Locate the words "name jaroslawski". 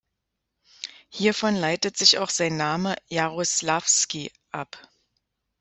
2.57-4.31